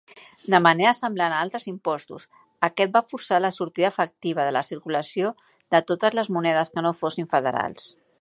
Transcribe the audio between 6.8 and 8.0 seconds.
no fossin federals.